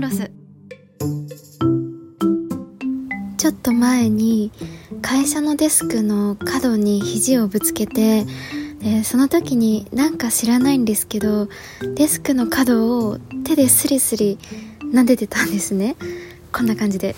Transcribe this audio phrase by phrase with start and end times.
[0.00, 0.30] ロス
[3.36, 4.52] ちょっと前に
[5.00, 8.24] 会社のデスクの角に肘をぶつけて
[9.04, 11.48] その時になんか知らないんですけど
[11.94, 14.38] デスクの角を手でスリスリ
[14.92, 15.96] 撫でてたんですね。
[16.52, 17.16] こんな感じで。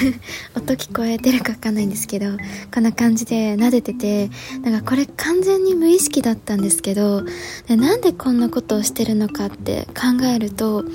[0.56, 2.26] 音聞こえてるかわかんないんですけど
[2.74, 4.30] こんな感じで撫でてて
[4.62, 7.22] なんかこれ完全に無意識だったんですけど
[7.68, 10.86] でなんでこんなことをしてるのかって考えると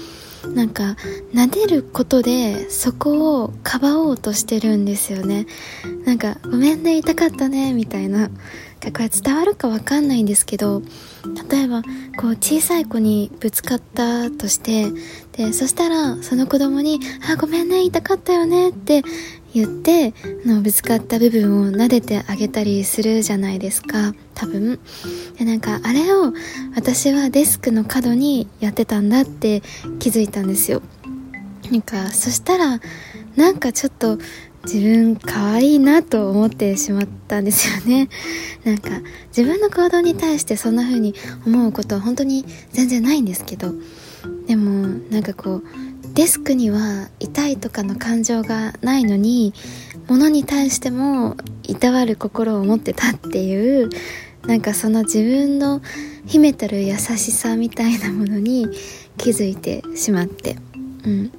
[0.54, 0.96] なんか
[1.34, 5.48] 撫でることでそこをかばおうとしてるんですよね。
[6.06, 8.30] なんかごめんね痛かったねみたいな。
[8.92, 10.84] これ伝わるかわかんないんですけど
[11.50, 11.82] 例えば
[12.18, 14.92] こう小さい子にぶつかったとして
[15.32, 19.04] でそしたらその子供に「あごめんね痛かったよね」って
[19.54, 20.14] 言って
[20.46, 24.14] のぶつかった部分を撫でてあげたりするじゃないですか。
[24.36, 24.80] 多分。
[25.40, 26.34] でなんかあれを
[26.76, 29.62] 私はデスクの角にやってたんだって
[30.00, 30.82] 気づいたんですよ。
[31.72, 32.80] なんかそしたら
[33.36, 34.20] なんかちょっと
[34.66, 38.10] 自分可愛いなと思ってしまったんですよね。
[38.66, 39.02] なんか
[39.36, 43.74] 自分の行動に対してそんな風に思うことは本当に全然ないんですけど。
[44.48, 45.64] でもなんかこう
[46.14, 49.54] デスクには痛いとかの感情がないのに
[50.08, 53.90] 物に対してもいたわる心を持ってたっていう
[54.48, 55.82] なんかその自分の
[56.26, 58.68] 秘めてる優しさみたいなものに
[59.18, 60.58] 気づいてしまって。
[61.06, 61.32] うん。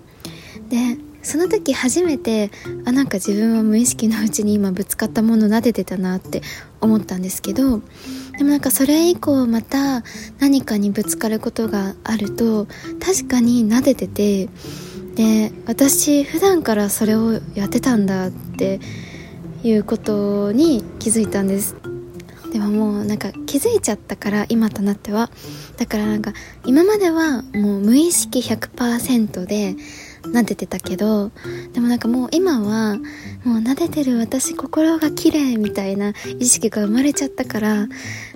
[0.68, 2.52] でその時初めて
[2.84, 6.40] あなんか自分は無意識のうちに今ぶつかったもの撫でてたなって
[6.80, 7.80] 思ったんですけど
[8.38, 10.04] でもなんかそれ以降また
[10.38, 12.66] 何かにぶつかることがあると
[13.04, 14.48] 確かに撫でてて
[15.16, 18.78] で私普段からそれをやってたんだって
[19.64, 21.95] いうことに気づいたんです。
[22.52, 25.30] でももうなんか気づいちゃったから今となっては。
[25.76, 26.32] だからなんか
[26.64, 29.76] 今まではもう無意識100%で
[30.32, 31.30] 撫でてたけど
[31.72, 32.96] でもなんかもう今は
[33.44, 37.88] もう撫でてる私心が綺麗みたいな意識が生まれちゃったから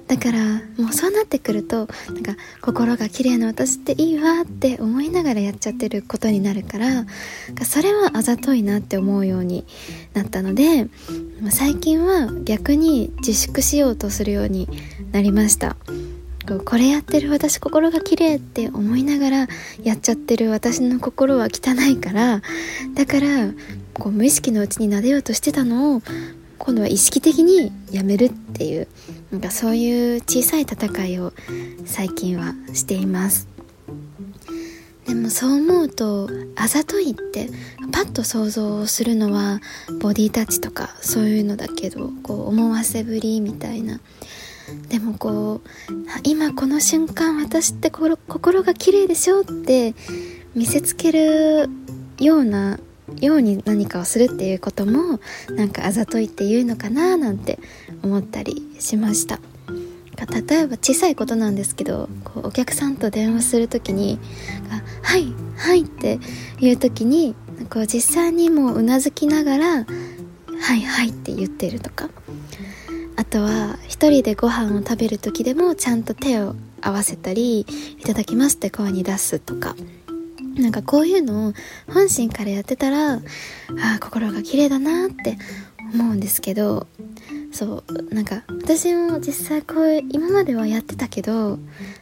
[0.06, 0.38] だから
[0.76, 1.86] もうそうなってくるとなん
[2.22, 7.06] か心が綺麗な私っていいわって思いながらやっちゃってることになるから
[7.64, 9.64] それはあざといなって思うように
[10.12, 10.88] なったので
[11.50, 14.68] 最近は逆に自粛しようとするように
[15.12, 15.76] なりました。
[16.46, 19.48] これやってる私心が綺麗って思いながら
[19.82, 22.42] やっちゃってる私の心は汚いから
[22.94, 23.52] だから
[23.94, 26.02] こう無意識のうちに撫でようとしてたのを
[26.58, 28.88] 今度は意識的にやめるっていう
[29.30, 31.32] なんかそういう小さい戦いを
[31.86, 33.48] 最近はしています。
[35.06, 37.48] でもそう思うとあざといって
[37.90, 39.60] パッと想像するのは
[40.00, 43.98] ボディタッチとかそういうのだけどこう思わせぶりみたいな
[44.88, 45.92] でもこう
[46.25, 49.94] 今この瞬間私って心が綺麗でしょって
[50.54, 51.69] 見せつける
[52.19, 52.78] ような
[53.20, 55.20] ように何かをするっていうことも
[55.50, 57.58] なんかあざといっていうのかななんて
[58.03, 59.41] 思ったりしました。
[60.48, 64.19] 例えば小さいことなんですけどこうお客さんと電話する時に
[65.02, 66.20] 「はいはい」って
[66.60, 67.34] いう時に
[67.70, 69.87] こう実際にもううなずきながら
[70.60, 72.10] 「はいはい」って言ってるとか。
[73.30, 77.60] とは一人でご飯を食べる時でもちゃんと手を合わせたり
[77.98, 79.76] 「いただきます」って声に出すとか。
[80.56, 81.52] なんかこういうのを
[81.86, 83.20] 本心からやってたらあ
[83.96, 85.38] あ心が綺麗だなって
[85.94, 86.88] 思うんですけど
[87.52, 91.58] そうなんか私も実際こう今まではやってたけど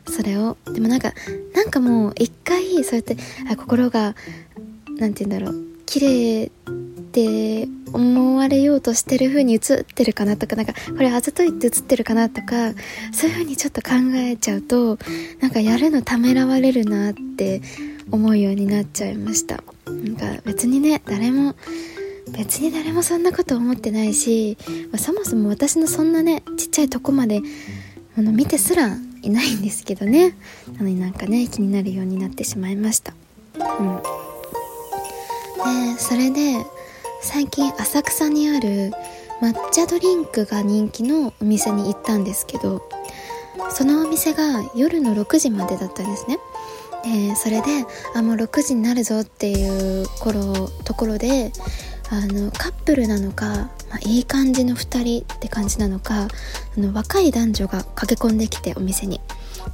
[0.08, 0.56] それを。
[0.72, 1.12] でもなんか
[1.54, 3.16] なんかもう一回そうやって
[3.48, 4.16] あ心が
[4.98, 6.50] 何て言うんだろう綺麗
[7.18, 12.72] って思われようとしてる風に映ってるかなとかなんかこれあざといって映ってるかなとか
[13.12, 14.98] そういう風にちょっと考えちゃうと
[15.40, 17.62] なんかやるのためらわれるなって
[18.10, 19.62] 思うようになっちゃいました。
[19.86, 21.54] なんか別にね誰も
[22.30, 24.58] 別に誰もそんなこと思ってないし、
[24.92, 27.40] まあ、そもそも私のそんなねちっちゃいとこまで
[28.16, 30.36] あの見てすらいないんですけどね。
[30.74, 33.14] なのになんかね気になるようになってしまいました。
[33.54, 34.02] うん。
[35.94, 36.64] でそれで
[37.20, 38.92] 最近浅草にある
[39.40, 42.88] 抹茶ドリンクが人気のお店に行ったんですけど
[43.70, 46.38] そのお店が夜の6時までだったんですね。
[47.04, 47.84] でそれで
[48.14, 51.52] あもう6時になるぞっていう頃ところで
[52.10, 53.46] あのカップルなのか、
[53.88, 56.28] まあ、いい感じの2人って感じなのかあ
[56.76, 59.20] の若い男女が駆け込んできてお店に。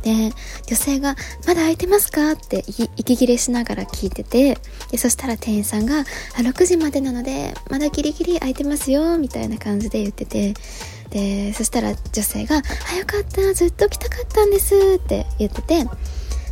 [0.02, 0.32] で
[0.66, 2.64] 女性が「まだ空いてますか?」って
[2.96, 4.58] 息切れしながら聞いてて
[4.90, 6.04] でそしたら店員さんが
[6.38, 10.54] 「6時までなのでまだギリギリ空いてますよ」みたいな感じで言ってて
[11.10, 12.56] でそしたら女性が
[12.92, 15.86] 「あよかったずっと来たかったんです」って言ってて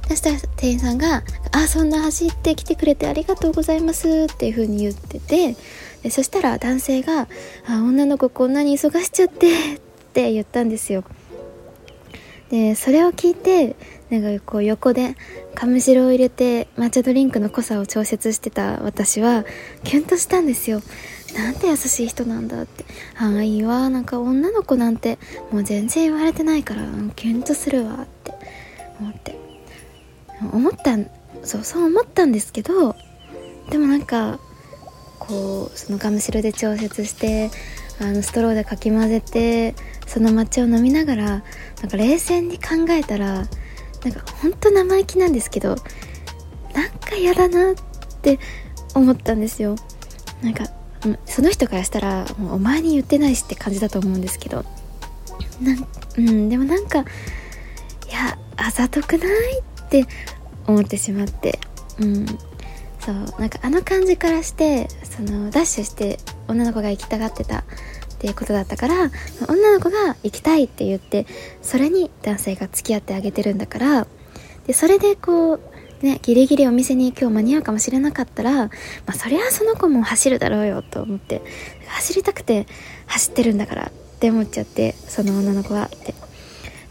[0.09, 1.23] そしたら店員さんが
[1.53, 5.57] 「あそんな走って来てくれてありがとうございます」っていう風に言ってて
[6.03, 7.29] でそしたら男性が
[7.67, 9.79] 「あ女の子こんなに忙しちゃって」っ
[10.13, 11.05] て言ったんですよ
[12.53, 13.77] でそれを聞いて
[14.11, 15.17] なんかこう横で
[15.55, 19.45] カムシロを入れて抹茶ドリンクの濃さを調節してた私は
[19.85, 20.83] キュンとしたんですよ。
[21.35, 22.85] なんて優しい人なんだって。
[23.17, 25.19] ああいいわなんか女の子なんて
[25.51, 26.83] もう全然言われてないから
[27.17, 28.33] キュンとするわって
[29.01, 29.43] 思って。
[30.53, 30.99] 思った
[31.45, 32.97] そうそう思ったんですけど
[33.71, 34.39] でもなんか
[35.19, 37.51] こうそのガムシロで調節して
[38.03, 39.75] あのストローでかき混ぜて
[40.07, 41.43] その抹茶を飲みながらなん
[41.89, 43.27] か冷静に考えたら
[44.05, 45.77] なんかほんと生意気なんですけど
[46.75, 47.75] なんか嫌だなっ
[48.23, 48.39] て
[48.95, 49.77] 思ったんですよ。
[50.43, 50.65] なんか
[51.25, 54.65] その人からしたらもうお前に言ってないしって感じだと思うんですけど。
[55.61, 55.87] なん
[56.19, 57.03] うんでもなんかい
[58.13, 60.07] やあざとくないって
[60.67, 61.59] 思ってしまって。
[62.01, 62.27] うん。
[63.05, 67.65] そうなんかあの感じからしてそのダッシュして女の子が行きたがってたっ
[68.19, 69.11] ていうことだったから
[69.49, 71.27] 女の子が行きたいって言って
[71.61, 74.07] それに男性が付き合ってあげてるんだから
[74.67, 75.61] でそれでこう
[76.03, 78.71] ね、ギリギリお店に今日間に合うかもしれなかったら、ま
[79.07, 81.43] あ、そりゃその子も走るだろうよと思って
[81.87, 82.67] 走りたくて
[83.07, 86.15] 走ってるんだからって思っちゃってその女の子はって。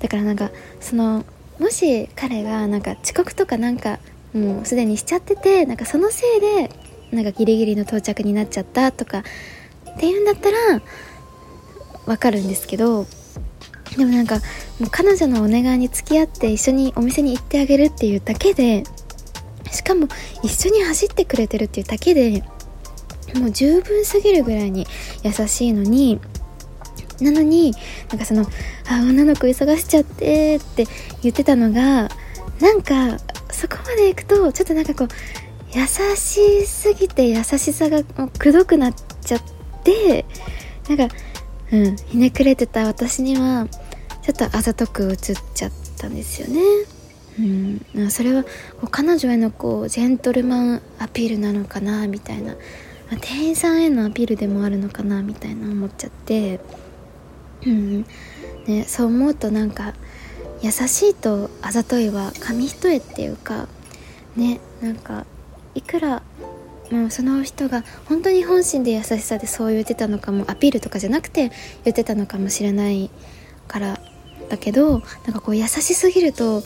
[0.01, 0.49] だからなんか
[0.79, 1.25] その
[1.59, 3.99] もし彼がなんか遅刻とかなんか
[4.33, 6.71] もうすでにしちゃっててなんかそのせいで
[7.11, 9.23] なんかギリギリの到着になっちゃったとか
[9.89, 10.81] っていうんだったら
[12.05, 13.05] わかるんですけど
[13.97, 14.35] でもなんか
[14.79, 18.83] もう彼女のお願いに付き合って一緒にお店に行ってあげるっていうだけで
[19.71, 20.07] しかも
[20.43, 22.43] 一緒に走ってくれてるっていうだけで
[23.35, 24.87] もう十分すぎるぐらいに
[25.23, 26.19] 優しいのに
[27.21, 27.73] なのに
[28.09, 28.45] なんかその
[28.89, 30.87] 「あ女の子忙しちゃって」って
[31.21, 32.09] 言ってたのが
[32.59, 33.17] なんか
[33.51, 35.07] そこまでいくとちょっとなんかこう
[35.73, 39.41] 優しすぎて優しさがもうくどくなっちゃっ
[39.83, 40.25] て
[40.89, 41.15] なんか
[41.71, 43.67] うんひねくれてた私には
[44.21, 45.17] ちょっとあざとく映っ
[45.53, 46.61] ちゃったんですよね。
[47.39, 48.49] うん、それはこ
[48.83, 52.57] う彼女へのこうジェントルマンアピールなのかなみたいな、ま
[53.13, 56.59] あ、店員さんへのアピールでもあるのかなみたいな思っちゃって、
[57.65, 58.05] うん
[58.67, 59.93] ね、そう思うとなんか
[60.61, 63.67] 優しいとあざといは紙一重っていうか
[64.35, 65.25] ねなんか
[65.75, 66.21] いくら
[66.91, 71.51] もうその人が本当に本心で優しさでそう言ってたのかもアピールとかじゃなくて
[71.85, 73.09] 言ってたのかもしれない
[73.67, 73.99] から
[74.49, 75.01] だけどなん
[75.33, 76.61] かこう優しすぎると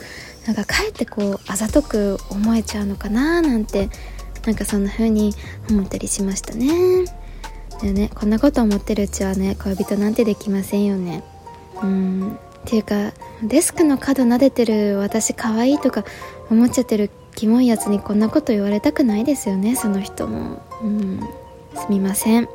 [0.46, 3.88] なんかかえってこうあざとく思えちゃうのかななんて
[4.44, 5.34] なんかそんな風に
[5.70, 7.04] 思ったりしましたね。
[7.82, 8.10] でね。
[8.14, 11.24] こんなこと思ってるうちはね恋人なんてできませんよね。
[11.82, 12.32] うん。
[12.34, 13.12] っていうか
[13.42, 16.04] デスクの角撫でてる私可愛いとか
[16.50, 20.62] 思っちゃってるキモいやつにこんなこと言われたくないですよねその人も。
[20.82, 21.20] うん。
[21.76, 22.48] すみません。